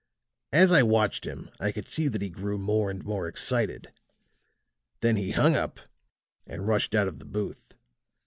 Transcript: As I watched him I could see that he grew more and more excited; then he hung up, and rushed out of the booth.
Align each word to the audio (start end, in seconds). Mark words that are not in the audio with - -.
As 0.51 0.71
I 0.73 0.81
watched 0.81 1.25
him 1.25 1.51
I 1.59 1.71
could 1.71 1.87
see 1.87 2.07
that 2.07 2.23
he 2.23 2.29
grew 2.31 2.57
more 2.57 2.89
and 2.89 3.05
more 3.05 3.27
excited; 3.27 3.93
then 5.01 5.15
he 5.15 5.29
hung 5.29 5.55
up, 5.55 5.79
and 6.47 6.67
rushed 6.67 6.95
out 6.95 7.07
of 7.07 7.19
the 7.19 7.25
booth. 7.25 7.75